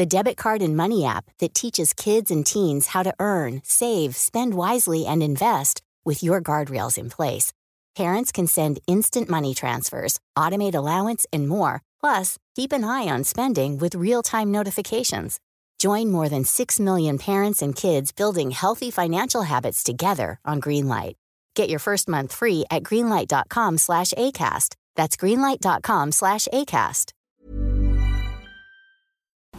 [0.00, 4.16] the debit card and money app that teaches kids and teens how to earn, save,
[4.16, 7.52] spend wisely, and invest with your guardrails in place.
[7.94, 11.82] Parents can send instant money transfers, automate allowance, and more.
[12.00, 15.38] Plus, keep an eye on spending with real time notifications.
[15.78, 21.16] Join more than 6 million parents and kids building healthy financial habits together on Greenlight.
[21.54, 24.76] Get your first month free at greenlight.com slash ACAST.
[24.96, 27.12] That's greenlight.com slash ACAST.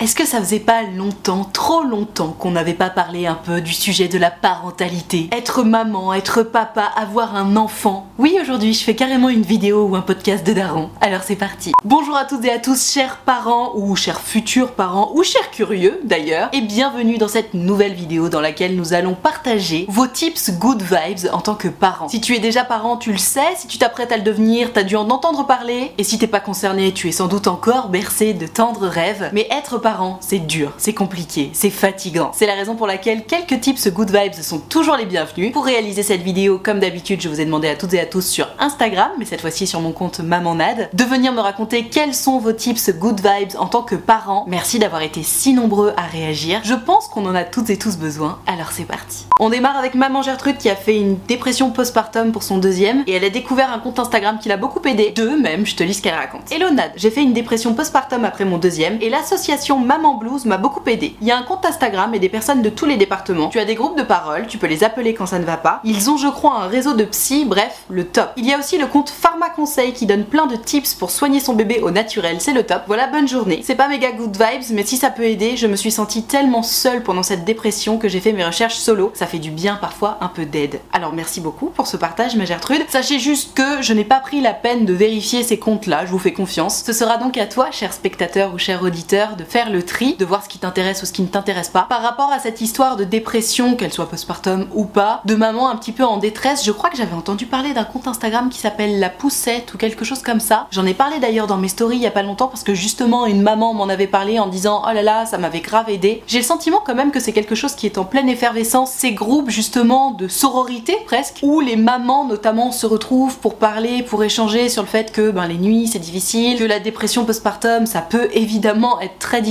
[0.02, 3.72] Est-ce que ça faisait pas longtemps, trop longtemps, qu'on n'avait pas parlé un peu du
[3.72, 5.30] sujet de la parentalité?
[5.32, 9.96] Être maman, être papa, avoir un enfant Oui, aujourd'hui, je fais carrément une vidéo ou
[9.96, 10.90] un podcast de Daron.
[11.02, 11.74] Alors c'est parti.
[11.84, 16.00] Bonjour à toutes et à tous, chers parents, ou chers futurs parents, ou chers curieux
[16.04, 20.82] d'ailleurs, et bienvenue dans cette nouvelle vidéo dans laquelle nous allons partager vos tips good
[20.82, 22.10] vibes en tant que parent.
[22.10, 24.82] Si tu es déjà parent, tu le sais, si tu t'apprêtes à le devenir, t'as
[24.82, 28.34] dû en entendre parler, et si t'es pas concerné, tu es sans doute encore bercé
[28.34, 29.91] de tendres rêves, mais être parent
[30.22, 32.32] c'est dur, c'est compliqué, c'est fatigant.
[32.34, 35.52] C'est la raison pour laquelle quelques tips good vibes sont toujours les bienvenus.
[35.52, 38.26] Pour réaliser cette vidéo, comme d'habitude, je vous ai demandé à toutes et à tous
[38.26, 42.14] sur Instagram, mais cette fois-ci sur mon compte Maman Nad, de venir me raconter quels
[42.14, 44.46] sont vos tips good vibes en tant que parent.
[44.48, 46.62] Merci d'avoir été si nombreux à réagir.
[46.64, 49.26] Je pense qu'on en a toutes et tous besoin, alors c'est parti.
[49.40, 53.14] On démarre avec Maman Gertrude qui a fait une dépression postpartum pour son deuxième et
[53.14, 55.12] elle a découvert un compte Instagram qui l'a beaucoup aidé.
[55.16, 56.52] Deux même, je te lis ce qu'elle raconte.
[56.52, 60.58] Hello Nad, j'ai fait une dépression postpartum après mon deuxième et l'association Maman Blues m'a
[60.58, 61.16] beaucoup aidé.
[61.22, 63.50] Il y a un compte Instagram et des personnes de tous les départements.
[63.50, 65.82] Tu as des groupes de parole, tu peux les appeler quand ça ne va pas.
[65.84, 68.32] Ils ont, je crois, un réseau de psy, bref, le top.
[68.38, 71.40] Il y a aussi le compte Pharma Conseil qui donne plein de tips pour soigner
[71.40, 72.84] son bébé au naturel, c'est le top.
[72.88, 73.62] Voilà, bonne journée.
[73.64, 76.64] C'est pas méga good vibes, mais si ça peut aider, je me suis sentie tellement
[76.64, 79.12] seule pendant cette dépression que j'ai fait mes recherches solo.
[79.14, 80.80] Ça fait du bien parfois un peu d'aide.
[80.94, 82.86] Alors merci beaucoup pour ce partage, ma Gertrude.
[82.90, 86.20] Sachez juste que je n'ai pas pris la peine de vérifier ces comptes-là, je vous
[86.20, 86.84] fais confiance.
[86.84, 90.26] Ce sera donc à toi, cher spectateur ou cher auditeur, de faire le tri, de
[90.26, 91.86] voir ce qui t'intéresse ou ce qui ne t'intéresse pas.
[91.90, 95.76] Par rapport à cette histoire de dépression, qu'elle soit postpartum ou pas, de maman un
[95.76, 99.00] petit peu en détresse, je crois que j'avais entendu parler d'un compte Instagram qui s'appelle
[99.00, 100.68] La Poussette ou quelque chose comme ça.
[100.72, 103.26] J'en ai parlé d'ailleurs dans mes stories il y a pas longtemps parce que justement
[103.26, 106.24] une maman m'en avait parlé en disant oh là là, ça m'avait grave aidé.
[106.28, 108.92] J'ai le sentiment quand même que c'est quelque chose qui est en pleine effervescence.
[108.92, 114.24] Ces groupes justement de sororité presque, où les mamans notamment se retrouvent pour parler, pour
[114.24, 118.02] échanger sur le fait que ben, les nuits c'est difficile, que la dépression postpartum ça
[118.02, 119.51] peut évidemment être très difficile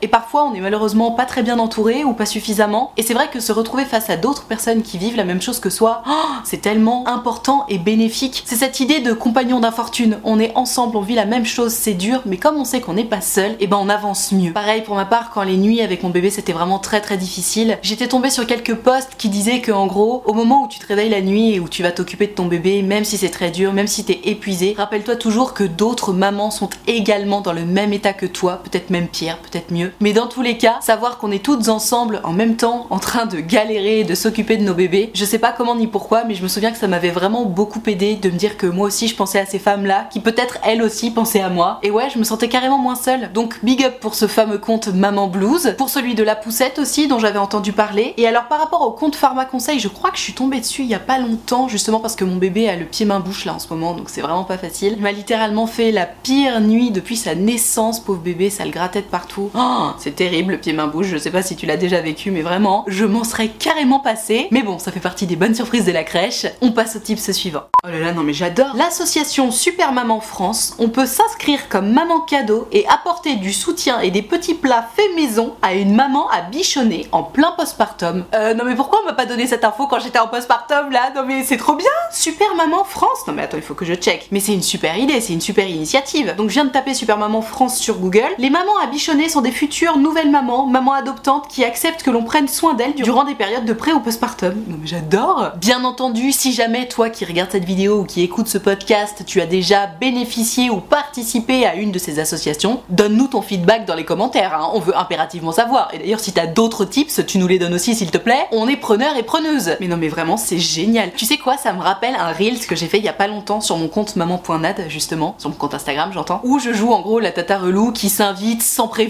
[0.00, 2.92] et parfois on est malheureusement pas très bien entouré ou pas suffisamment.
[2.96, 5.60] Et c'est vrai que se retrouver face à d'autres personnes qui vivent la même chose
[5.60, 6.12] que soi, oh,
[6.44, 8.42] c'est tellement important et bénéfique.
[8.46, 10.18] C'est cette idée de compagnon d'infortune.
[10.24, 12.94] On est ensemble, on vit la même chose, c'est dur, mais comme on sait qu'on
[12.94, 14.52] n'est pas seul, et eh ben on avance mieux.
[14.52, 17.78] Pareil pour ma part, quand les nuits avec mon bébé c'était vraiment très très difficile,
[17.82, 20.86] j'étais tombée sur quelques posts qui disaient que en gros, au moment où tu te
[20.86, 23.50] réveilles la nuit et où tu vas t'occuper de ton bébé, même si c'est très
[23.50, 27.92] dur, même si t'es épuisé, rappelle-toi toujours que d'autres mamans sont également dans le même
[27.92, 29.92] état que toi, peut-être même pire, peut-être mieux.
[30.00, 33.26] Mais dans tous les cas, savoir qu'on est toutes ensemble en même temps en train
[33.26, 36.34] de galérer et de s'occuper de nos bébés, je sais pas comment ni pourquoi, mais
[36.34, 39.08] je me souviens que ça m'avait vraiment beaucoup aidé de me dire que moi aussi
[39.08, 41.78] je pensais à ces femmes-là, qui peut-être elles aussi pensaient à moi.
[41.82, 43.32] Et ouais, je me sentais carrément moins seule.
[43.32, 47.08] Donc big up pour ce fameux compte Maman Blues, pour celui de la poussette aussi
[47.08, 48.14] dont j'avais entendu parler.
[48.16, 50.82] Et alors par rapport au compte Pharma Conseil, je crois que je suis tombée dessus
[50.82, 53.44] il y a pas longtemps, justement parce que mon bébé a le pied main bouche
[53.44, 54.94] là en ce moment, donc c'est vraiment pas facile.
[54.96, 59.02] Il m'a littéralement fait la pire nuit depuis sa naissance, pauvre bébé, ça le grattait
[59.02, 59.50] de partout partout.
[59.54, 61.06] Oh, c'est terrible, pied main bouche.
[61.06, 64.48] Je sais pas si tu l'as déjà vécu, mais vraiment, je m'en serais carrément passé.
[64.50, 66.46] Mais bon, ça fait partie des bonnes surprises de la crèche.
[66.60, 67.62] On passe au tips suivant.
[67.84, 68.74] Oh là là, non mais j'adore.
[68.74, 74.10] L'association Super Maman France, on peut s'inscrire comme maman cadeau et apporter du soutien et
[74.10, 78.24] des petits plats faits maison à une maman à bichonner en plein postpartum.
[78.34, 81.12] Euh, non mais pourquoi on m'a pas donné cette info quand j'étais en postpartum là?
[81.14, 83.94] Non mais c'est trop bien Super Maman France Non mais attends, il faut que je
[83.94, 84.28] check.
[84.32, 86.34] Mais c'est une super idée, c'est une super initiative.
[86.36, 88.30] Donc je viens de taper Super Maman France sur Google.
[88.38, 92.24] Les mamans à bichonner sont des futures nouvelles mamans, mamans adoptantes qui acceptent que l'on
[92.24, 94.54] prenne soin d'elles durant des périodes de pré ou postpartum.
[94.66, 98.48] Non mais j'adore Bien entendu, si jamais toi qui regardes cette vidéo ou qui écoute
[98.48, 103.42] ce podcast, tu as déjà bénéficié ou participé à une de ces associations, donne-nous ton
[103.42, 104.70] feedback dans les commentaires, hein.
[104.74, 105.90] on veut impérativement savoir.
[105.92, 108.46] Et d'ailleurs, si t'as d'autres tips, tu nous les donnes aussi s'il te plaît.
[108.50, 109.76] On est preneur et preneuse.
[109.80, 111.12] Mais non, mais vraiment, c'est génial.
[111.14, 113.28] Tu sais quoi, ça me rappelle un Reels que j'ai fait il y a pas
[113.28, 117.00] longtemps sur mon compte maman.nad, justement, sur mon compte Instagram, j'entends, où je joue en
[117.00, 119.01] gros la tata relou qui s'invite sans prévenir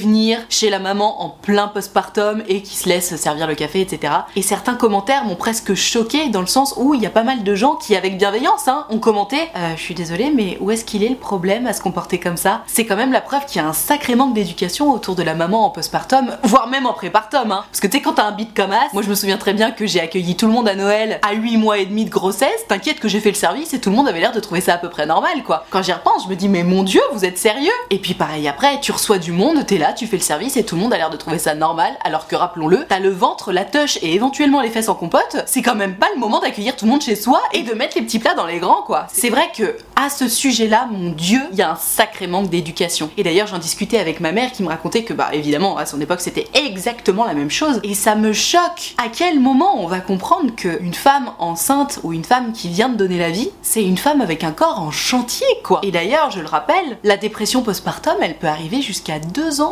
[0.48, 4.12] chez la maman en plein postpartum et qui se laisse servir le café, etc.
[4.36, 7.42] Et certains commentaires m'ont presque choqué dans le sens où il y a pas mal
[7.42, 10.84] de gens qui, avec bienveillance, hein, ont commenté euh, Je suis désolée, mais où est-ce
[10.84, 12.62] qu'il est le problème à se comporter comme ça?
[12.66, 15.34] C'est quand même la preuve qu'il y a un sacré manque d'éducation autour de la
[15.34, 17.52] maman en postpartum, voire même en prépartum.
[17.52, 17.64] Hein.
[17.70, 19.54] Parce que tu sais, quand t'as un beat comme as, moi je me souviens très
[19.54, 22.10] bien que j'ai accueilli tout le monde à Noël à 8 mois et demi de
[22.10, 22.66] grossesse.
[22.68, 24.74] T'inquiète que j'ai fait le service et tout le monde avait l'air de trouver ça
[24.74, 25.64] à peu près normal, quoi.
[25.70, 28.48] Quand j'y repense, je me dis Mais mon dieu, vous êtes sérieux Et puis pareil
[28.48, 30.98] après, tu reçois du monde, t'es tu fais le service et tout le monde a
[30.98, 34.60] l'air de trouver ça normal, alors que rappelons-le, t'as le ventre, la touche et éventuellement
[34.60, 37.16] les fesses en compote, c'est quand même pas le moment d'accueillir tout le monde chez
[37.16, 39.06] soi et de mettre les petits plats dans les grands, quoi.
[39.12, 43.10] C'est vrai que à ce sujet-là, mon dieu, il y a un sacré manque d'éducation.
[43.16, 46.00] Et d'ailleurs, j'en discutais avec ma mère qui me racontait que, bah évidemment, à son
[46.00, 47.80] époque, c'était exactement la même chose.
[47.82, 48.94] Et ça me choque.
[48.98, 52.96] À quel moment on va comprendre qu'une femme enceinte ou une femme qui vient de
[52.96, 55.80] donner la vie, c'est une femme avec un corps en chantier, quoi.
[55.82, 59.71] Et d'ailleurs, je le rappelle, la dépression postpartum, elle peut arriver jusqu'à deux ans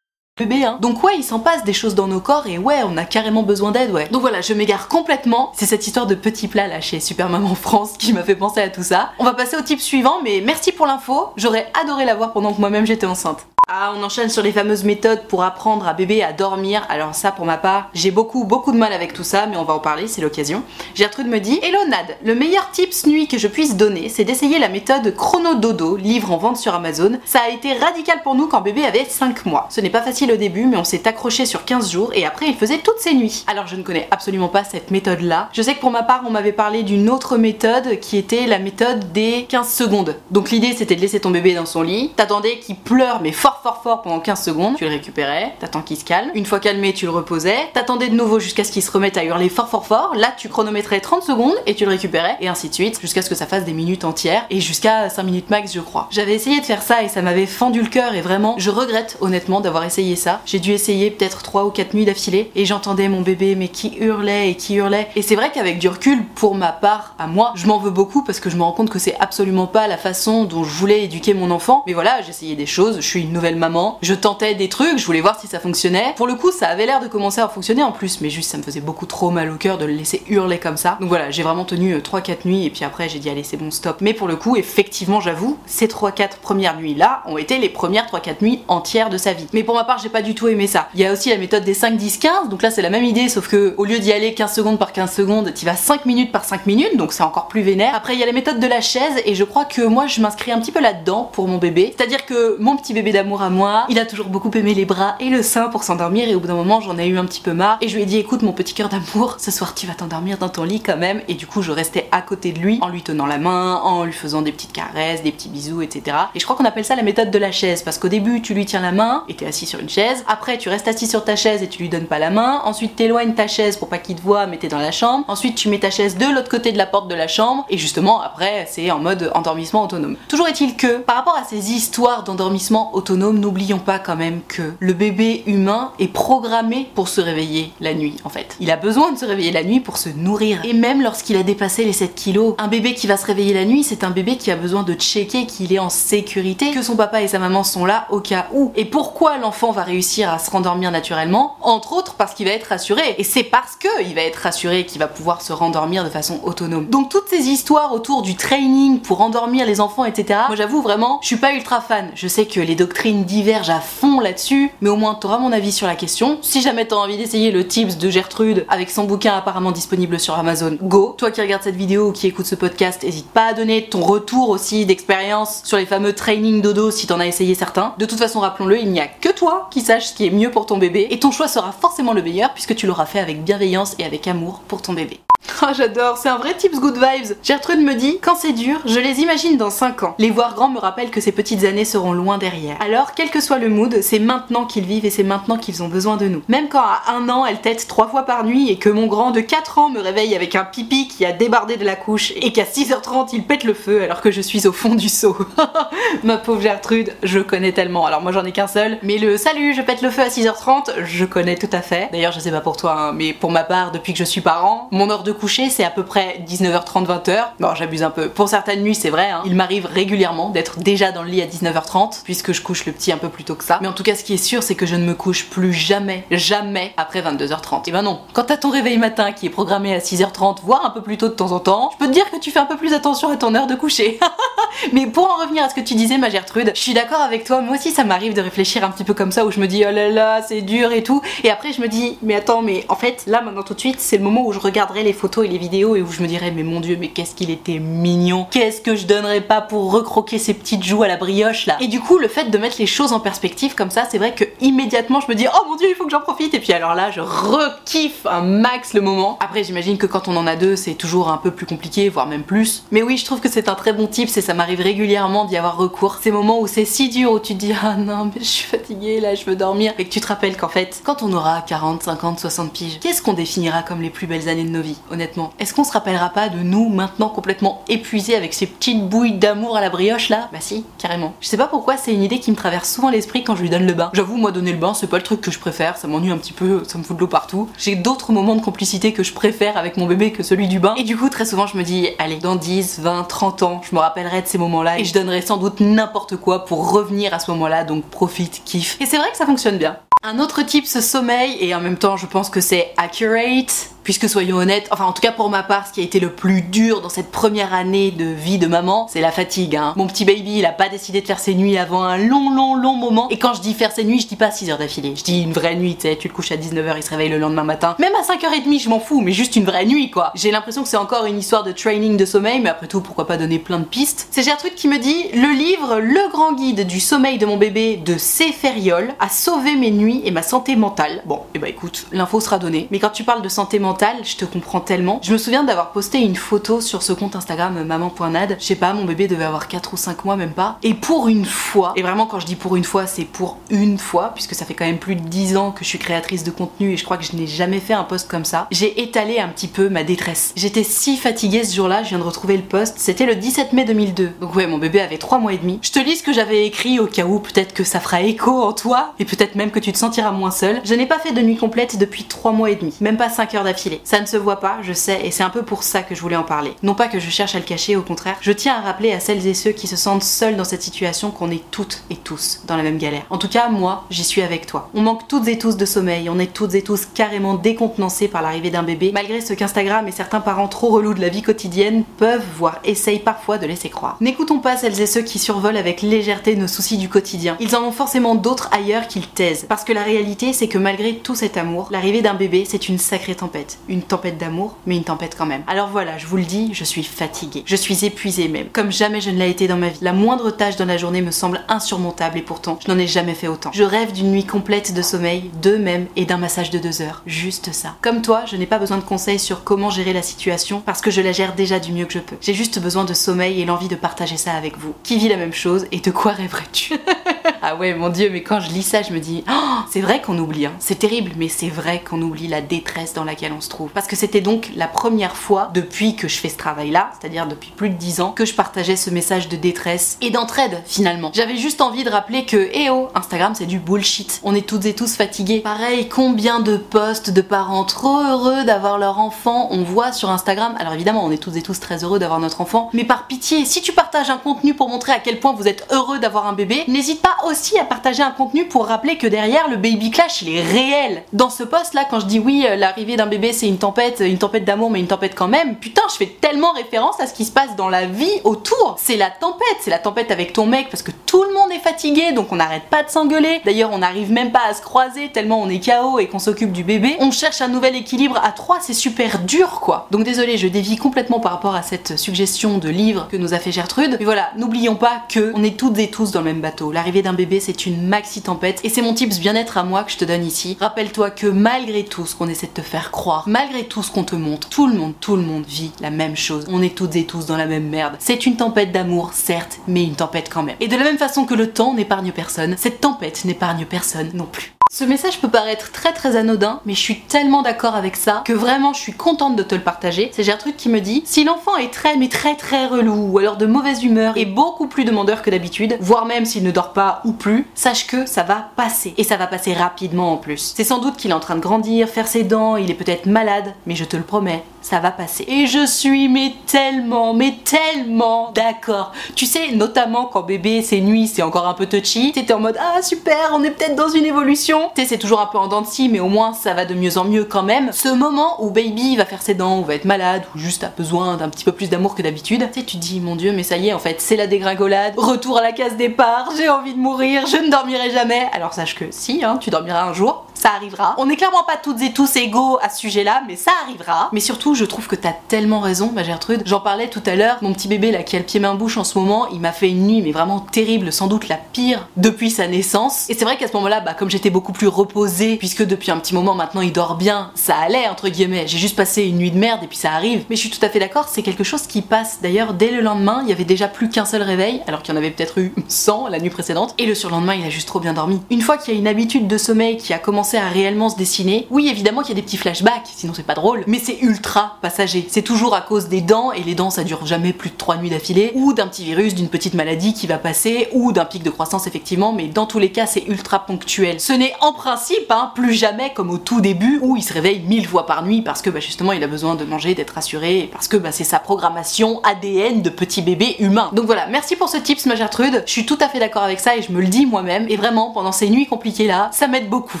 [0.38, 0.78] Bébé, hein.
[0.80, 3.42] Donc ouais, il s'en passe des choses dans nos corps et ouais, on a carrément
[3.42, 4.08] besoin d'aide, ouais.
[4.10, 5.52] Donc voilà, je m'égare complètement.
[5.54, 8.62] C'est cette histoire de petit plat là chez Super Maman France qui m'a fait penser
[8.62, 9.10] à tout ça.
[9.18, 11.28] On va passer au type suivant, mais merci pour l'info.
[11.36, 13.46] J'aurais adoré l'avoir pendant que moi-même j'étais enceinte.
[13.68, 16.84] Ah, on enchaîne sur les fameuses méthodes pour apprendre à bébé à dormir.
[16.88, 19.62] Alors ça, pour ma part, j'ai beaucoup, beaucoup de mal avec tout ça, mais on
[19.62, 20.64] va en parler, c'est l'occasion.
[20.96, 24.58] Gertrude me dit Hello Nad, le meilleur tips nuit que je puisse donner, c'est d'essayer
[24.58, 27.12] la méthode Chrono Dodo, livre en vente sur Amazon.
[27.24, 29.68] Ça a été radical pour nous quand bébé avait 5 mois.
[29.70, 32.46] Ce n'est pas facile au début, mais on s'est accroché sur 15 jours et après
[32.46, 33.44] il faisait toutes ses nuits.
[33.46, 35.48] Alors je ne connais absolument pas cette méthode-là.
[35.52, 38.58] Je sais que pour ma part, on m'avait parlé d'une autre méthode qui était la
[38.58, 40.16] méthode des 15 secondes.
[40.30, 43.60] Donc l'idée c'était de laisser ton bébé dans son lit, t'attendais qu'il pleure mais fort
[43.62, 46.30] fort fort pendant 15 secondes, tu le récupérais, t'attends qu'il se calme.
[46.34, 49.24] Une fois calmé, tu le reposais, t'attendais de nouveau jusqu'à ce qu'il se remette à
[49.24, 50.14] hurler fort fort fort.
[50.14, 53.30] Là, tu chronométrais 30 secondes et tu le récupérais et ainsi de suite jusqu'à ce
[53.30, 56.08] que ça fasse des minutes entières et jusqu'à 5 minutes max, je crois.
[56.10, 59.16] J'avais essayé de faire ça et ça m'avait fendu le cœur et vraiment, je regrette
[59.20, 60.40] honnêtement d'avoir essayé ça.
[60.46, 63.96] J'ai dû essayer peut-être 3 ou 4 nuits d'affilée et j'entendais mon bébé mais qui
[63.98, 65.08] hurlait et qui hurlait.
[65.16, 68.22] Et c'est vrai qu'avec du recul, pour ma part, à moi, je m'en veux beaucoup
[68.22, 71.04] parce que je me rends compte que c'est absolument pas la façon dont je voulais
[71.04, 71.82] éduquer mon enfant.
[71.86, 75.06] Mais voilà, j'essayais des choses, je suis une nouvelle maman, je tentais des trucs, je
[75.06, 76.14] voulais voir si ça fonctionnait.
[76.16, 78.58] Pour le coup, ça avait l'air de commencer à fonctionner en plus, mais juste ça
[78.58, 80.96] me faisait beaucoup trop mal au cœur de le laisser hurler comme ça.
[81.00, 83.70] Donc voilà, j'ai vraiment tenu 3-4 nuits et puis après j'ai dit allez c'est bon
[83.70, 83.98] stop.
[84.00, 88.06] Mais pour le coup, effectivement j'avoue, ces 3-4 premières nuits là ont été les premières
[88.06, 89.46] 3-4 nuits entières de sa vie.
[89.52, 90.88] Mais pour ma part, j'ai pas du tout aimé ça.
[90.94, 93.04] Il y a aussi la méthode des 5, 10, 15, donc là c'est la même
[93.04, 96.06] idée, sauf que au lieu d'y aller 15 secondes par 15 secondes, tu vas 5
[96.06, 97.94] minutes par 5 minutes, donc c'est encore plus vénère.
[97.94, 100.20] Après, il y a la méthode de la chaise, et je crois que moi je
[100.20, 101.94] m'inscris un petit peu là-dedans pour mon bébé.
[101.96, 105.14] C'est-à-dire que mon petit bébé d'amour à moi, il a toujours beaucoup aimé les bras
[105.20, 107.40] et le sein pour s'endormir, et au bout d'un moment j'en ai eu un petit
[107.40, 109.86] peu marre, et je lui ai dit écoute mon petit cœur d'amour, ce soir tu
[109.86, 112.58] vas t'endormir dans ton lit quand même, et du coup je restais à côté de
[112.58, 115.82] lui en lui tenant la main, en lui faisant des petites caresses, des petits bisous,
[115.82, 116.16] etc.
[116.34, 118.54] Et je crois qu'on appelle ça la méthode de la chaise, parce qu'au début tu
[118.54, 121.24] lui tiens la main et t'es assis sur une chaise, après tu restes assis sur
[121.24, 123.98] ta chaise et tu lui donnes pas la main, ensuite t'éloignes ta chaise pour pas
[123.98, 126.48] qu'il te voit mais t'es dans la chambre, ensuite tu mets ta chaise de l'autre
[126.48, 130.16] côté de la porte de la chambre, et justement après c'est en mode endormissement autonome.
[130.28, 134.72] Toujours est-il que par rapport à ces histoires d'endormissement autonome, n'oublions pas quand même que
[134.78, 138.56] le bébé humain est programmé pour se réveiller la nuit en fait.
[138.60, 140.60] Il a besoin de se réveiller la nuit pour se nourrir.
[140.64, 143.64] Et même lorsqu'il a dépassé les 7 kilos, un bébé qui va se réveiller la
[143.64, 146.96] nuit, c'est un bébé qui a besoin de checker qu'il est en sécurité, que son
[146.96, 148.72] papa et sa maman sont là au cas où.
[148.76, 152.68] Et pourquoi l'enfant va réussir à se rendormir naturellement Entre autres parce qu'il va être
[152.68, 153.14] rassuré.
[153.18, 156.40] Et c'est parce que il va être rassuré qu'il va pouvoir se rendormir de façon
[156.44, 156.86] autonome.
[156.86, 160.40] Donc toutes ces histoires autour du training pour endormir les enfants, etc.
[160.48, 162.10] Moi j'avoue vraiment, je suis pas ultra fan.
[162.14, 165.72] Je sais que les doctrines divergent à fond là-dessus, mais au moins t'auras mon avis
[165.72, 166.38] sur la question.
[166.42, 170.34] Si jamais t'as envie d'essayer le tips de Gertrude avec son bouquin apparemment disponible sur
[170.34, 171.14] Amazon, go.
[171.18, 174.02] Toi qui regardes cette vidéo ou qui écoute ce podcast, n'hésite pas à donner ton
[174.02, 177.94] retour aussi d'expérience sur les fameux training dodo si t'en as essayé certains.
[177.98, 180.50] De toute façon, rappelons-le, il n'y a que toi qui sache ce qui est mieux
[180.50, 183.42] pour ton bébé et ton choix sera forcément le meilleur puisque tu l'auras fait avec
[183.42, 185.20] bienveillance et avec amour pour ton bébé.
[185.64, 187.36] Oh, j'adore, c'est un vrai tips good vibes.
[187.42, 190.14] Gertrude me dit Quand c'est dur, je les imagine dans 5 ans.
[190.18, 192.76] Les voir grands me rappellent que ces petites années seront loin derrière.
[192.80, 195.88] Alors, quel que soit le mood, c'est maintenant qu'ils vivent et c'est maintenant qu'ils ont
[195.88, 196.42] besoin de nous.
[196.48, 199.30] Même quand à un an, elle tête trois fois par nuit et que mon grand
[199.30, 202.52] de 4 ans me réveille avec un pipi qui a débardé de la couche et
[202.52, 205.36] qu'à 6h30 il pète le feu alors que je suis au fond du seau.
[206.24, 208.06] Ma pauvre Gertrude, je connais tellement.
[208.06, 211.04] Alors, moi j'en ai qu'un seul, mais le salut, je pète le feu à 6h30,
[211.04, 212.08] je connais tout à fait.
[212.10, 214.40] D'ailleurs, je sais pas pour toi, hein, mais pour ma part, depuis que je suis
[214.40, 217.44] parent, mon heure coucher c'est à peu près 19h30 20h.
[217.60, 218.28] Bon, j'abuse un peu.
[218.28, 219.42] Pour certaines nuits, c'est vrai, hein.
[219.44, 223.12] il m'arrive régulièrement d'être déjà dans le lit à 19h30 puisque je couche le petit
[223.12, 223.78] un peu plus tôt que ça.
[223.80, 225.72] Mais en tout cas, ce qui est sûr, c'est que je ne me couche plus
[225.72, 227.88] jamais, jamais après 22h30.
[227.88, 230.90] Et ben non, quand t'as ton réveil matin qui est programmé à 6h30, voire un
[230.90, 232.66] peu plus tôt de temps en temps, je peux te dire que tu fais un
[232.66, 234.18] peu plus attention à ton heure de coucher.
[234.92, 237.44] Mais pour en revenir à ce que tu disais, ma Gertrude, je suis d'accord avec
[237.44, 237.60] toi.
[237.60, 239.84] Moi aussi, ça m'arrive de réfléchir un petit peu comme ça où je me dis
[239.86, 241.22] oh là là, c'est dur et tout.
[241.44, 244.00] Et après, je me dis mais attends, mais en fait, là maintenant tout de suite,
[244.00, 246.26] c'est le moment où je regarderai les photos et les vidéos et où je me
[246.26, 248.46] dirais mais mon dieu, mais qu'est-ce qu'il était mignon.
[248.50, 251.76] Qu'est-ce que je donnerais pas pour recroquer ses petites joues à la brioche là.
[251.80, 254.34] Et du coup, le fait de mettre les choses en perspective comme ça, c'est vrai
[254.34, 256.54] que immédiatement je me dis oh mon dieu, il faut que j'en profite.
[256.54, 259.38] Et puis alors là, je re-kiffe un max le moment.
[259.40, 262.26] Après, j'imagine que quand on en a deux, c'est toujours un peu plus compliqué, voire
[262.26, 262.84] même plus.
[262.90, 265.56] Mais oui, je trouve que c'est un très bon tip, et ça m'arrive régulièrement d'y
[265.56, 266.18] avoir recours.
[266.22, 268.68] Ces moments où c'est si dur, où tu te dis ah non, mais je suis
[268.68, 269.92] fatiguée là, je veux dormir.
[269.98, 273.20] Et que tu te rappelles qu'en fait, quand on aura 40, 50, 60 piges, qu'est-ce
[273.22, 275.50] qu'on définira comme les plus belles années de nos vies, honnêtement?
[275.58, 279.76] Est-ce qu'on se rappellera pas de nous maintenant complètement épuisés avec ces petites bouilles d'amour
[279.76, 280.48] à la brioche là?
[280.52, 281.32] Bah si, carrément.
[281.40, 283.70] Je sais pas pourquoi, c'est une idée qui me traverse souvent l'esprit quand je lui
[283.70, 284.10] donne le bain.
[284.12, 286.38] J'avoue, moi donner le bain, c'est pas le truc que je préfère, ça m'ennuie un
[286.38, 287.68] petit peu, ça me fout de l'eau partout.
[287.78, 290.94] J'ai d'autres moments de complicité que je préfère avec mon bébé que celui du bain.
[290.96, 293.92] Et du coup, très souvent, je me dis, allez, dans 10, 20, 30 ans, je
[293.96, 297.38] me rappellerai de ces moments-là et je donnerai sans doute n'importe quoi pour revenir à
[297.38, 298.98] ce moment-là, donc profite, kiffe.
[299.00, 299.96] Et c'est vrai que ça fonctionne bien.
[300.22, 304.28] Un autre type, ce sommeil, et en même temps, je pense que c'est accurate, puisque
[304.28, 306.62] soyons honnêtes, enfin en tout cas pour ma part, ce qui a été le plus
[306.62, 309.76] dur dans cette première année de vie de maman, c'est la fatigue.
[309.76, 309.94] Hein.
[309.96, 312.74] Mon petit baby, il a pas décidé de faire ses nuits avant un long, long,
[312.74, 313.28] long moment.
[313.30, 315.14] Et quand je dis faire ses nuits, je dis pas 6 heures d'affilée.
[315.16, 317.28] Je dis une vraie nuit, tu sais, tu le couches à 19h, il se réveille
[317.28, 317.96] le lendemain matin.
[317.98, 320.32] Même à 5h30, je m'en fous, mais juste une vraie nuit quoi.
[320.34, 323.26] J'ai l'impression que c'est encore une histoire de training de sommeil, mais après tout, pourquoi
[323.26, 324.28] pas donner plein de pistes?
[324.30, 327.96] C'est Gertrude qui me dit le livre Le grand guide du sommeil de mon bébé
[327.96, 328.52] de C.
[328.52, 331.22] Ferriol a sauvé mes nuits et ma santé mentale.
[331.26, 332.88] Bon, et bah écoute, l'info sera donnée.
[332.90, 333.91] Mais quand tu parles de santé mentale,
[334.22, 335.20] je te comprends tellement.
[335.22, 338.56] Je me souviens d'avoir posté une photo sur ce compte Instagram maman.nad.
[338.58, 340.78] Je sais pas, mon bébé devait avoir 4 ou 5 mois, même pas.
[340.82, 343.98] Et pour une fois, et vraiment quand je dis pour une fois, c'est pour une
[343.98, 346.50] fois, puisque ça fait quand même plus de 10 ans que je suis créatrice de
[346.50, 348.66] contenu et je crois que je n'ai jamais fait un post comme ça.
[348.70, 350.52] J'ai étalé un petit peu ma détresse.
[350.56, 352.94] J'étais si fatiguée ce jour-là, je viens de retrouver le post.
[352.98, 354.32] C'était le 17 mai 2002.
[354.40, 355.78] Donc ouais, mon bébé avait 3 mois et demi.
[355.82, 358.62] Je te lis ce que j'avais écrit au cas où peut-être que ça fera écho
[358.62, 360.80] en toi et peut-être même que tu te sentiras moins seule.
[360.84, 362.94] Je n'ai pas fait de nuit complète depuis 3 mois et demi.
[363.00, 365.50] Même pas 5 heures d'affilée Ça ne se voit pas, je sais, et c'est un
[365.50, 366.74] peu pour ça que je voulais en parler.
[366.82, 369.20] Non pas que je cherche à le cacher, au contraire, je tiens à rappeler à
[369.20, 372.62] celles et ceux qui se sentent seuls dans cette situation qu'on est toutes et tous
[372.66, 373.24] dans la même galère.
[373.30, 374.88] En tout cas, moi, j'y suis avec toi.
[374.94, 378.42] On manque toutes et tous de sommeil, on est toutes et tous carrément décontenancés par
[378.42, 382.04] l'arrivée d'un bébé, malgré ce qu'Instagram et certains parents trop relous de la vie quotidienne
[382.18, 384.16] peuvent, voire essayent parfois de laisser croire.
[384.20, 387.56] N'écoutons pas celles et ceux qui survolent avec légèreté nos soucis du quotidien.
[387.60, 389.66] Ils en ont forcément d'autres ailleurs qu'ils taisent.
[389.68, 392.98] Parce que la réalité, c'est que malgré tout cet amour, l'arrivée d'un bébé, c'est une
[392.98, 393.71] sacrée tempête.
[393.88, 395.62] Une tempête d'amour, mais une tempête quand même.
[395.66, 397.62] Alors voilà, je vous le dis, je suis fatiguée.
[397.66, 398.68] Je suis épuisée même.
[398.72, 399.98] Comme jamais je ne l'ai été dans ma vie.
[400.00, 403.34] La moindre tâche dans la journée me semble insurmontable et pourtant, je n'en ai jamais
[403.34, 403.70] fait autant.
[403.72, 407.22] Je rêve d'une nuit complète de sommeil, deux même, et d'un massage de deux heures.
[407.26, 407.94] Juste ça.
[408.00, 411.10] Comme toi, je n'ai pas besoin de conseils sur comment gérer la situation parce que
[411.10, 412.36] je la gère déjà du mieux que je peux.
[412.40, 414.94] J'ai juste besoin de sommeil et l'envie de partager ça avec vous.
[415.02, 416.94] Qui vit la même chose et de quoi rêverais-tu?
[417.64, 420.20] Ah ouais, mon dieu, mais quand je lis ça, je me dis, oh, c'est vrai
[420.20, 420.72] qu'on oublie, hein.
[420.80, 423.90] c'est terrible, mais c'est vrai qu'on oublie la détresse dans laquelle on se trouve.
[423.90, 427.70] Parce que c'était donc la première fois depuis que je fais ce travail-là, c'est-à-dire depuis
[427.70, 431.30] plus de 10 ans, que je partageais ce message de détresse et d'entraide finalement.
[431.34, 434.40] J'avais juste envie de rappeler que, eh oh, Instagram c'est du bullshit.
[434.42, 435.60] On est toutes et tous fatigués.
[435.60, 440.74] Pareil, combien de posts de parents trop heureux d'avoir leur enfant on voit sur Instagram.
[440.80, 443.64] Alors évidemment, on est toutes et tous très heureux d'avoir notre enfant, mais par pitié,
[443.64, 446.54] si tu partages un contenu pour montrer à quel point vous êtes heureux d'avoir un
[446.54, 447.36] bébé, n'hésite pas
[447.78, 451.22] à partager un contenu pour rappeler que derrière le baby clash il est réel.
[451.34, 454.20] Dans ce post là, quand je dis oui, euh, l'arrivée d'un bébé c'est une tempête,
[454.20, 457.34] une tempête d'amour mais une tempête quand même, putain, je fais tellement référence à ce
[457.34, 458.96] qui se passe dans la vie autour.
[458.98, 461.78] C'est la tempête, c'est la tempête avec ton mec parce que tout le monde est
[461.78, 463.60] fatigué donc on n'arrête pas de s'engueuler.
[463.66, 466.72] D'ailleurs, on n'arrive même pas à se croiser tellement on est KO et qu'on s'occupe
[466.72, 467.16] du bébé.
[467.20, 470.06] On cherche un nouvel équilibre à trois, c'est super dur quoi.
[470.10, 473.58] Donc désolé, je dévie complètement par rapport à cette suggestion de livre que nous a
[473.58, 474.16] fait Gertrude.
[474.18, 476.92] Mais voilà, n'oublions pas que on est toutes et tous dans le même bateau.
[476.92, 480.12] L'arrivée d'un bébé, c'est une maxi tempête et c'est mon tips bien-être à moi que
[480.12, 480.76] je te donne ici.
[480.80, 484.24] Rappelle-toi que malgré tout ce qu'on essaie de te faire croire, malgré tout ce qu'on
[484.24, 486.66] te montre, tout le monde, tout le monde vit la même chose.
[486.70, 488.16] On est toutes et tous dans la même merde.
[488.18, 490.76] C'est une tempête d'amour, certes, mais une tempête quand même.
[490.80, 494.46] Et de la même façon que le temps n'épargne personne, cette tempête n'épargne personne non
[494.46, 494.72] plus.
[494.94, 498.52] Ce message peut paraître très très anodin, mais je suis tellement d'accord avec ça que
[498.52, 500.30] vraiment je suis contente de te le partager.
[500.34, 503.56] C'est Gertrude qui me dit si l'enfant est très mais très très relou ou alors
[503.56, 507.22] de mauvaise humeur et beaucoup plus demandeur que d'habitude, voire même s'il ne dort pas
[507.24, 510.74] ou plus, sache que ça va passer et ça va passer rapidement en plus.
[510.76, 513.24] C'est sans doute qu'il est en train de grandir, faire ses dents, il est peut-être
[513.24, 515.44] malade, mais je te le promets, ça va passer.
[515.48, 519.12] Et je suis mais tellement, mais tellement d'accord.
[519.34, 522.76] Tu sais, notamment quand bébé c'est nuit, c'est encore un peu touchy, t'étais en mode
[522.80, 524.90] ah super, on est peut-être dans une évolution.
[524.94, 527.18] Tu sais, c'est toujours un peu en dents mais au moins ça va de mieux
[527.18, 527.90] en mieux quand même.
[527.92, 530.88] Ce moment où baby va faire ses dents, ou va être malade, ou juste a
[530.88, 533.62] besoin d'un petit peu plus d'amour que d'habitude, tu sais, tu dis mon dieu, mais
[533.62, 536.94] ça y est, en fait, c'est la dégringolade, retour à la case départ, j'ai envie
[536.94, 538.48] de mourir, je ne dormirai jamais.
[538.52, 541.16] Alors sache que si, hein, tu dormiras un jour, ça arrivera.
[541.18, 544.28] On est clairement pas toutes et tous égaux à ce sujet-là, mais ça arrivera.
[544.30, 546.62] Mais surtout, je trouve que t'as tellement raison, ma Gertrude.
[546.66, 548.96] J'en parlais tout à l'heure, mon petit bébé là qui a le pied main bouche
[548.96, 552.06] en ce moment, il m'a fait une nuit mais vraiment terrible, sans doute la pire
[552.16, 553.28] depuis sa naissance.
[553.28, 556.18] Et c'est vrai qu'à ce moment-là, bah comme j'étais beaucoup plus reposée, puisque depuis un
[556.20, 558.68] petit moment maintenant il dort bien, ça allait entre guillemets.
[558.68, 560.44] J'ai juste passé une nuit de merde et puis ça arrive.
[560.48, 562.38] Mais je suis tout à fait d'accord, c'est quelque chose qui passe.
[562.40, 565.18] D'ailleurs, dès le lendemain, il y avait déjà plus qu'un seul réveil, alors qu'il y
[565.18, 566.94] en avait peut-être eu 100 la nuit précédente.
[566.98, 568.40] Et le surlendemain, il a juste trop bien dormi.
[568.50, 571.16] Une fois qu'il y a une habitude de sommeil qui a commencé à réellement se
[571.16, 574.18] dessiner, oui évidemment qu'il y a des petits flashbacks, sinon c'est pas drôle, mais c'est
[574.20, 575.26] ultra passager.
[575.28, 577.96] C'est toujours à cause des dents, et les dents ça dure jamais plus de 3
[577.98, 581.42] nuits d'affilée, ou d'un petit virus, d'une petite maladie qui va passer, ou d'un pic
[581.42, 584.20] de croissance effectivement, mais dans tous les cas c'est ultra ponctuel.
[584.20, 587.60] Ce n'est en principe hein, plus jamais comme au tout début où il se réveille
[587.60, 590.60] mille fois par nuit parce que bah, justement il a besoin de manger, d'être rassuré,
[590.60, 593.90] et parce que bah, c'est sa programmation ADN de petit bébé humain.
[593.92, 596.60] Donc voilà, merci pour ce tips ma Gertrude, je suis tout à fait d'accord avec
[596.60, 599.48] ça et je me le dis moi-même, et vraiment pendant ces nuits compliquées là, ça
[599.48, 600.00] m'aide beaucoup.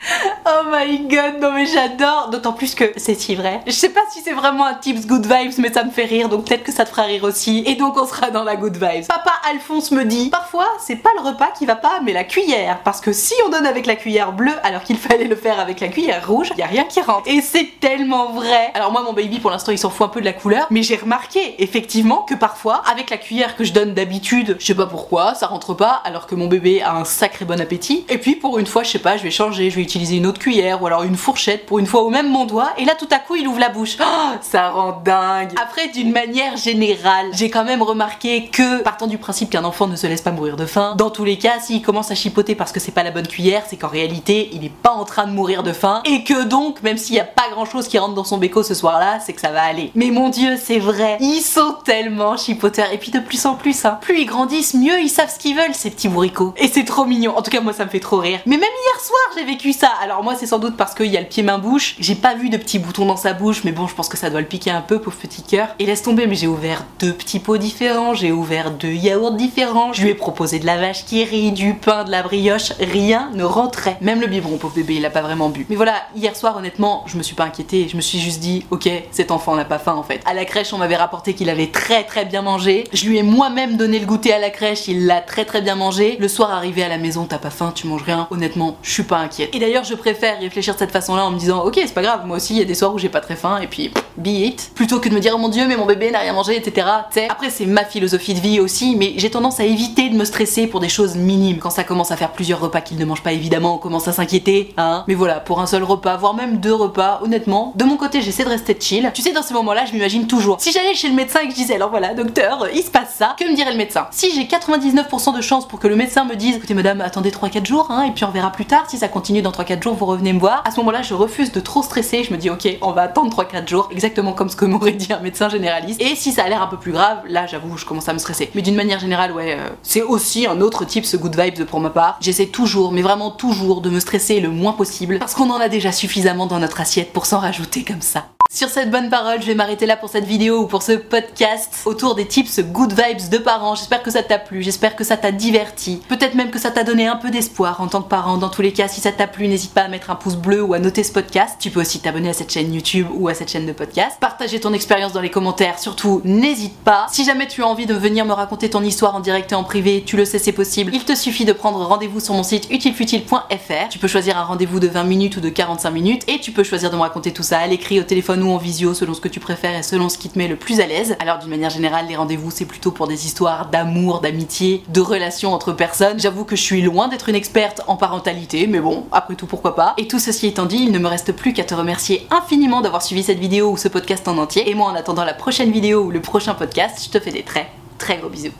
[0.46, 3.60] Oh my god, non mais j'adore, d'autant plus que c'est si vrai.
[3.66, 6.28] Je sais pas si c'est vraiment un tips good vibes, mais ça me fait rire,
[6.28, 7.62] donc peut-être que ça te fera rire aussi.
[7.66, 9.06] Et donc on sera dans la good vibes.
[9.06, 12.80] Papa Alphonse me dit, parfois c'est pas le repas qui va pas, mais la cuillère.
[12.82, 15.80] Parce que si on donne avec la cuillère bleue, alors qu'il fallait le faire avec
[15.80, 17.28] la cuillère rouge, y a rien qui rentre.
[17.28, 18.70] Et c'est tellement vrai.
[18.74, 20.82] Alors moi mon baby pour l'instant il s'en fout un peu de la couleur, mais
[20.82, 24.86] j'ai remarqué effectivement que parfois, avec la cuillère que je donne d'habitude, je sais pas
[24.86, 28.04] pourquoi, ça rentre pas, alors que mon bébé a un sacré bon appétit.
[28.08, 30.26] Et puis pour une fois, je sais pas, je vais changer, je vais utiliser une
[30.26, 32.94] autre cuillère ou alors une fourchette pour une fois ou même mon doigt et là
[32.96, 33.96] tout à coup il ouvre la bouche.
[34.12, 35.52] Oh, ça rend dingue.
[35.62, 39.94] Après d'une manière générale, j'ai quand même remarqué que partant du principe qu'un enfant ne
[39.94, 42.72] se laisse pas mourir de faim, dans tous les cas s'il commence à chipoter parce
[42.72, 45.32] que c'est pas la bonne cuillère, c'est qu'en réalité il est pas en train de
[45.32, 48.14] mourir de faim et que donc même s'il y a pas grand chose qui rentre
[48.14, 49.90] dans son béco ce soir-là, c'est que ça va aller.
[49.94, 51.16] Mais mon dieu, c'est vrai.
[51.20, 53.98] Ils sont tellement chipoteurs et puis de plus en plus hein.
[54.00, 56.54] Plus ils grandissent, mieux ils savent ce qu'ils veulent ces petits bourricots.
[56.56, 57.36] Et c'est trop mignon.
[57.36, 58.40] En tout cas moi ça me fait trop rire.
[58.46, 61.20] Mais même hier soir, j'ai vécu Alors moi c'est sans doute parce qu'il y a
[61.20, 61.96] le pied main bouche.
[61.98, 64.28] J'ai pas vu de petits boutons dans sa bouche, mais bon je pense que ça
[64.28, 65.68] doit le piquer un peu, pauvre petit cœur.
[65.78, 69.92] Et laisse tomber, mais j'ai ouvert deux petits pots différents, j'ai ouvert deux yaourts différents.
[69.92, 72.72] Je lui ai proposé de la vache qui rit, du pain, de la brioche.
[72.80, 73.96] Rien ne rentrait.
[74.00, 75.66] Même le biberon, pauvre bébé, il a pas vraiment bu.
[75.68, 77.88] Mais voilà, hier soir honnêtement, je me suis pas inquiétée.
[77.88, 80.20] Je me suis juste dit, ok, cet enfant n'a pas faim en fait.
[80.26, 82.84] À la crèche, on m'avait rapporté qu'il avait très très bien mangé.
[82.92, 85.74] Je lui ai moi-même donné le goûter à la crèche, il l'a très très bien
[85.74, 86.16] mangé.
[86.18, 88.26] Le soir arrivé à la maison, t'as pas faim, tu manges rien.
[88.30, 89.50] Honnêtement, je suis pas inquiète.
[89.70, 92.38] D'ailleurs, je préfère réfléchir de cette façon-là en me disant, ok, c'est pas grave, moi
[92.38, 94.72] aussi, il y a des soirs où j'ai pas très faim et puis be it.
[94.74, 96.88] Plutôt que de me dire, oh mon dieu, mais mon bébé n'a rien mangé, etc.
[97.28, 100.66] Après, c'est ma philosophie de vie aussi, mais j'ai tendance à éviter de me stresser
[100.66, 101.58] pour des choses minimes.
[101.58, 104.12] Quand ça commence à faire plusieurs repas qu'il ne mange pas, évidemment, on commence à
[104.12, 105.04] s'inquiéter, hein.
[105.06, 108.44] Mais voilà, pour un seul repas, voire même deux repas, honnêtement, de mon côté, j'essaie
[108.44, 109.08] de rester chill.
[109.14, 110.60] Tu sais, dans ces moments-là, je m'imagine toujours.
[110.60, 113.14] Si j'allais chez le médecin et que je disais, alors voilà, docteur, il se passe
[113.16, 114.08] ça, que me dirait le médecin?
[114.10, 117.64] Si j'ai 99% de chance pour que le médecin me dise, écoutez madame, attendez 3-4
[117.64, 120.06] jours, hein, et puis on verra plus tard, si ça continue dans 3-4 jours, vous
[120.06, 120.62] revenez me voir.
[120.64, 123.30] À ce moment-là, je refuse de trop stresser, je me dis, ok, on va attendre
[123.34, 126.00] 3-4 jours, exactement comme ce que m'aurait dit un médecin généraliste.
[126.00, 128.18] Et si ça a l'air un peu plus grave, là, j'avoue, je commence à me
[128.18, 128.50] stresser.
[128.54, 131.80] Mais d'une manière générale, ouais, euh, c'est aussi un autre type, ce good vibes pour
[131.80, 132.18] ma part.
[132.20, 135.68] J'essaie toujours, mais vraiment toujours, de me stresser le moins possible, parce qu'on en a
[135.68, 138.24] déjà suffisamment dans notre assiette pour s'en rajouter comme ça.
[138.52, 141.82] Sur cette bonne parole, je vais m'arrêter là pour cette vidéo ou pour ce podcast
[141.84, 143.76] autour des tips good vibes de parents.
[143.76, 146.02] J'espère que ça t'a plu, j'espère que ça t'a diverti.
[146.08, 148.38] Peut-être même que ça t'a donné un peu d'espoir en tant que parent.
[148.38, 150.64] Dans tous les cas, si ça t'a plu, n'hésite pas à mettre un pouce bleu
[150.64, 151.58] ou à noter ce podcast.
[151.60, 154.16] Tu peux aussi t'abonner à cette chaîne YouTube ou à cette chaîne de podcast.
[154.18, 157.06] Partager ton expérience dans les commentaires, surtout n'hésite pas.
[157.12, 159.62] Si jamais tu as envie de venir me raconter ton histoire en direct et en
[159.62, 160.90] privé, tu le sais, c'est possible.
[160.92, 163.88] Il te suffit de prendre rendez-vous sur mon site utilefutile.fr.
[163.90, 166.64] Tu peux choisir un rendez-vous de 20 minutes ou de 45 minutes et tu peux
[166.64, 169.28] choisir de me raconter tout ça à l'écrit, au téléphone en visio selon ce que
[169.28, 171.16] tu préfères et selon ce qui te met le plus à l'aise.
[171.20, 175.52] Alors d'une manière générale, les rendez-vous c'est plutôt pour des histoires d'amour, d'amitié, de relations
[175.52, 176.18] entre personnes.
[176.18, 179.74] J'avoue que je suis loin d'être une experte en parentalité, mais bon, après tout pourquoi
[179.74, 179.94] pas.
[179.98, 183.02] Et tout ceci étant dit, il ne me reste plus qu'à te remercier infiniment d'avoir
[183.02, 184.70] suivi cette vidéo ou ce podcast en entier.
[184.70, 187.42] Et moi en attendant la prochaine vidéo ou le prochain podcast, je te fais des
[187.42, 188.52] très très gros bisous.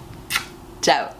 [0.83, 1.19] Ciao